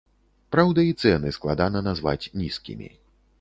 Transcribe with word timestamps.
Праўда, 0.53 0.85
і 0.91 0.95
цэны 1.01 1.33
складана 1.37 1.79
назваць 1.89 2.29
нізкімі. 2.41 2.89